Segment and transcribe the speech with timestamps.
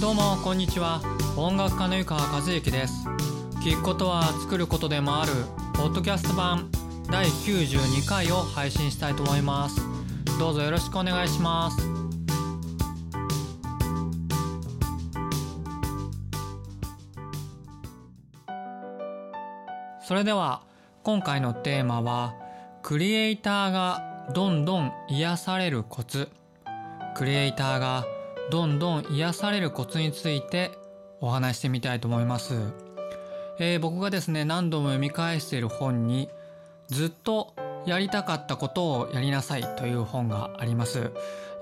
[0.00, 1.02] どうもこんにちは。
[1.36, 3.06] 音楽家の湯川和之です。
[3.62, 5.32] 聞くことは作ることでもある
[5.74, 6.70] ポッドキャスト版
[7.10, 9.82] 第92回を配信したいと思います。
[10.38, 11.76] どうぞよろしくお願いします。
[20.00, 20.62] それでは
[21.02, 22.34] 今回のテーマは
[22.82, 26.30] クリエイターがどんどん癒されるコツ。
[27.14, 28.06] クリエイターが
[28.50, 30.72] どんどん癒されるコツについて
[31.20, 32.54] お話してみたいと思います、
[33.60, 36.28] えー、僕がですね何度も読み返している本に
[36.88, 37.54] ずっと
[37.86, 41.12] やりたかったことをやりなさいという本があります、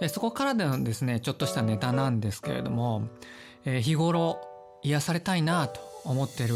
[0.01, 3.03] えー、そこからでのですねちょっとしたネタなんですけれども、
[3.67, 4.41] えー、日頃
[4.83, 6.55] 癒されたいなと思ってる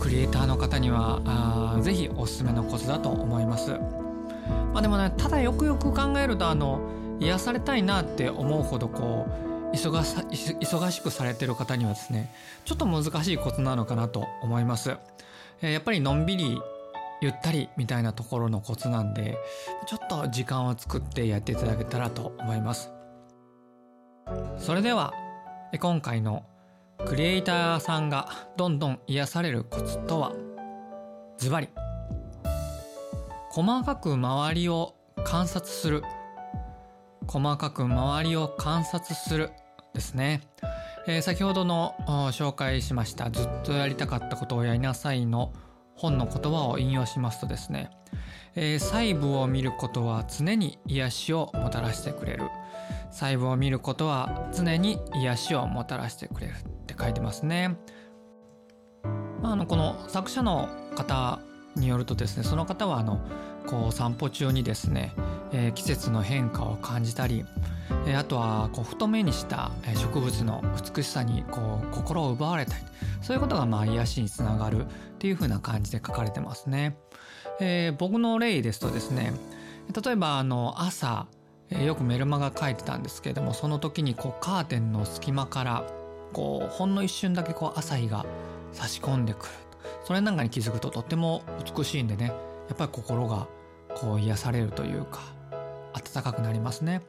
[0.00, 3.72] クリエイターの方にはあぜひおすすめのコツだと思います。
[3.72, 6.80] まあでもねただよくよく考えるとあの
[7.18, 12.32] 癒されたいなって思うほどこう忙さ忙しくされてる方にはですね
[12.64, 14.96] ちょっと難しいコツなのかなと思います、
[15.60, 16.60] やっぱりのんびり
[17.20, 19.36] ゆったりみたいなところのコツなんで
[19.86, 22.90] ちょっと時間を作ってやっていただけたらと思います。
[24.58, 25.12] それでは
[25.80, 26.44] 今回の
[27.06, 30.32] クリエイターさんがどんどん癒されるコツとは？
[31.36, 31.68] ズバリ。
[33.50, 36.02] 細かく周りを観察する。
[37.26, 39.50] 細かく周りを観察する。
[39.94, 40.42] ですね、
[41.06, 41.94] えー、先ほどの
[42.32, 45.52] 紹介しましたずっとやりたかったことをやりなさいの
[45.94, 47.90] 本の言葉を引用しますとですね、
[48.56, 52.44] えー、細部を見ることは常に癒しをもたらしてくれる。
[53.14, 56.54] 細部を見ることは常に癒しをもたらしてくれるっ
[56.86, 57.76] て書いてますね、
[59.40, 61.38] まあ、あのこの作者の方
[61.76, 63.20] によるとですねその方はあの
[63.66, 65.12] こう散歩中にですね、
[65.52, 67.44] えー、季節の変化を感じたり、
[68.06, 70.62] えー、あとはこう太めにした植物の
[70.94, 72.84] 美しさにこう心を奪われたり
[73.22, 76.96] そういうことがまあ癒しにつながるっていう風な感じで書かれてますね。
[77.60, 79.32] えー、僕の例ですとですね
[80.04, 81.28] 例えばあの朝、
[81.70, 85.84] えー、よくメルマガ書いてたんですけれどもその時にこうカーテンの隙間から
[86.32, 88.26] こうほんの一瞬だけこう朝日が
[88.72, 89.52] 差し込んでくる
[90.04, 91.42] それなんかに気づくととっても
[91.76, 92.32] 美しいんでね
[92.68, 93.46] やっぱり心が
[93.94, 95.20] こう癒されるというか
[95.92, 97.02] 暖かくなりますね。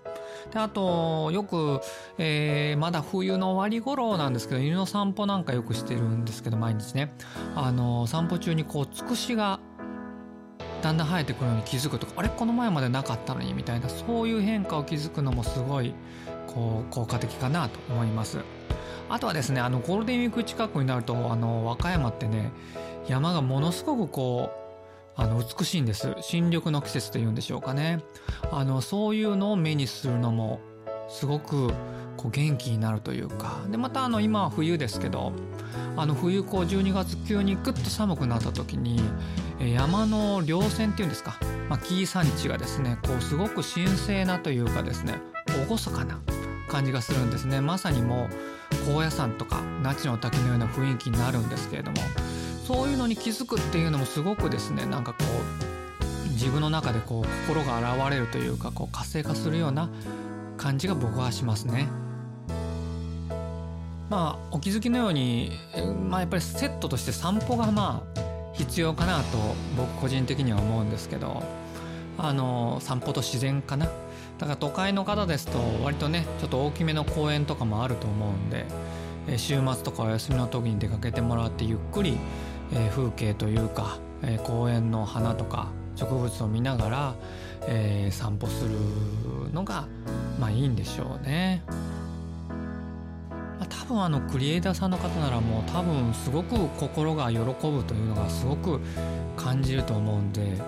[0.51, 1.81] であとよく、
[2.17, 7.13] えー、まだ冬の終わり頃なんですけど犬の散歩なんかよくしてるんですけど毎日ね
[7.55, 9.59] あの散歩中にこうつくしが
[10.81, 12.29] だんだん生えてくるのに気づくとかあれ？
[12.29, 15.95] この前までなかったのにみたいなそういう変化を気づくのもすごい
[16.45, 18.39] こう効果的かなと思います。
[19.09, 22.51] あとはですねあのゴールデンウィーク近くになるとあの和歌山ってね
[23.07, 24.64] 山がものすごくこう
[25.15, 26.13] あの美しいんです。
[26.21, 28.01] 新緑の季節というんでしょうかね。
[28.51, 30.59] あのそういうのを目にするのも
[31.07, 31.69] すごく
[32.17, 33.61] こう元気になるというか。
[33.69, 35.31] でまたあの今は冬ですけど
[35.97, 38.99] あの冬こう12月急にグッと寒くなった時に
[39.59, 41.37] 山の稜線っていうんですか、
[41.69, 45.19] まあ、紀伊山地がですねこうすごく神聖なというかですね
[45.67, 46.19] 厳かな
[46.67, 47.61] 感じがするんですね。
[47.61, 51.97] まさにもう高野山とか那智の滝のような雰囲気になるんですけれども
[52.65, 59.89] そういうのに気づくっていうのもすごくですねなんかこう自分の中でこう心が現れるというかこう活性化するような
[60.57, 61.87] 感じが僕はしますね。
[64.09, 65.51] まあお気づきのように、
[66.09, 68.19] まあ、やっぱりセットとして散歩がまあ
[68.53, 69.37] 必要かなと
[69.77, 71.43] 僕個人的には思うんですけど
[72.17, 73.85] あの散歩と自然かな
[74.37, 78.65] だから都会の方ですと割とねちょっと大きめの公園とかもあると思うんで
[79.37, 82.17] 週末とかお休みの時に出かけてもらってゆっくり
[82.75, 87.15] えー、風景というか、えー、公園の花とか植物を見ながら、
[87.67, 88.71] えー、散歩する
[89.53, 89.87] のが
[90.39, 91.63] まあいいんでしょうね。
[93.59, 98.81] ま、多分あのクリエイターさんの方ならもう多分すごく心が喜ぶというのがすごく
[99.37, 100.61] 感じると思うんで。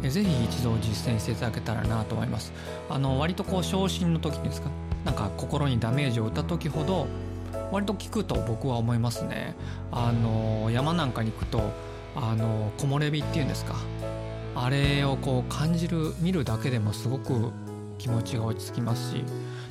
[0.00, 2.52] えぜひ一度実践していただけたらなと思います。
[2.88, 4.68] あの割とこう昇進の時ですか？
[5.04, 7.08] なんか心にダメージを負った時ほど
[7.70, 9.54] 割と聞くと僕は思いますね。
[9.92, 11.72] あの山なんかに行くと
[12.16, 13.76] あの木漏れ日っていうんですか。
[14.54, 17.52] あれをこう感じる見るだけでもすごく
[17.98, 19.24] 気持ちが落ち着きますし。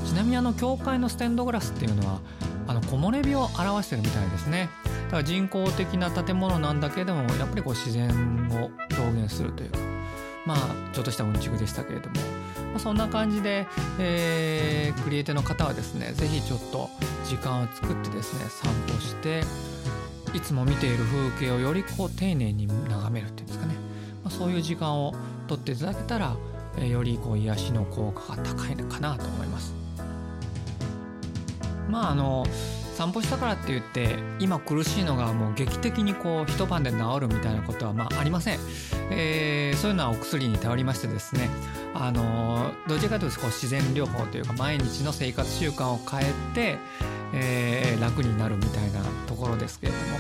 [0.05, 2.19] ちなみにあの教会のステンドグラスっていうのは
[2.67, 4.69] あの木漏れ日を表してるみたいですね。
[5.05, 8.07] だから人工的な建物なんだけどもやっぱりこう自然
[8.51, 9.79] を表現するというか。
[10.45, 10.57] まあ
[10.93, 12.15] ちょっとしたうんちくでしたけれども、
[12.79, 13.67] そんな感じで、
[13.99, 16.89] えー、クリエイターの方はですね是非ちょっと
[17.25, 19.43] 時間を作ってですね散歩して
[20.33, 23.73] いつも見ている風景をよりこう丁寧に眺めるっていうんですかね、
[24.23, 25.13] まあ、そういう時間を
[25.47, 26.35] とっていただけたら、
[26.77, 29.73] えー、よりこう癒しの効果が高いのかなと思います。
[31.89, 32.45] まああの
[32.97, 38.59] 散歩したからって言って今苦しいのがもう劇的にこう一晩で治るみたいなことはまあありません、
[39.11, 41.47] えー、そういうのはお薬に頼りましてですね
[41.93, 46.79] あのどちらかというとこう自然療法というか毎日の生活習慣を変えて、
[47.35, 50.17] えー、楽になるみたいなところですけれども、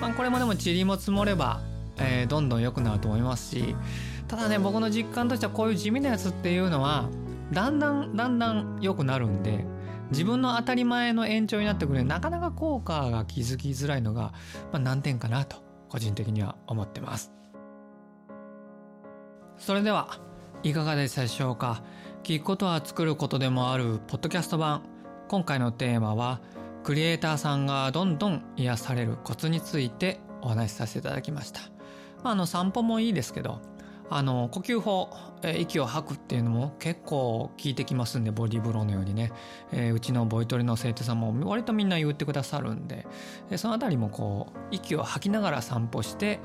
[0.00, 1.60] まあ、これもでも塵も積もれば、
[1.96, 3.76] えー、どんどん良くなると思いますし
[4.26, 7.08] ただね僕の実感としてはこういう地味なやつっていうのは
[7.52, 9.64] だんだんだんだん良くなるんで
[10.10, 14.32] 自分の当たり前の延長になってくるなかなか効果が気づきづらいのが、
[14.72, 15.56] まあ、難点かなと
[15.88, 17.32] 個人的には思ってます。
[19.58, 20.18] それでは
[20.62, 21.82] いかがでしたでしょうか。
[22.22, 24.82] 聞くことは作ることでもあるポッドキャスト版。
[25.28, 26.40] 今回のテーマは
[26.84, 31.60] クリエイターさんがどんどん癒されるコツについてお話しさせていただきました、
[32.22, 33.60] まあ、あの散歩もいいですけど
[34.08, 35.10] あの呼吸法、
[35.42, 39.32] えー、息を吐くっていうのも結構効いてきますんでボディーブローのようにね、
[39.72, 43.06] えー、うちのボイトレの生徒さんも割とみんな言ってくださるんで、
[43.50, 46.38] えー、そのあたりもこう息を吐きながら散歩して、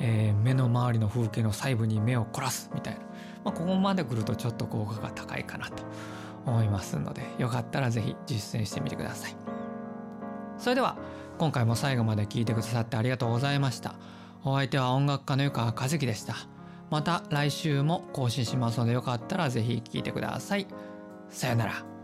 [0.00, 3.00] えー、目の周りの風景の細部に目を凝らすみたいな、
[3.44, 5.84] まあ、ここまで来るとちょっと効果が高いかなと
[6.46, 9.36] 思いますのでよかったら是非実践してみてください。
[10.56, 10.96] それでは
[11.38, 13.94] 今回も最後まで聞いてくださってありがとうございました。
[14.44, 16.57] お相手は音楽家の湯川和樹でした。
[16.90, 20.66] また来週も更新しますのでよかったらぜひ聴いてください。
[21.28, 21.97] さよなら。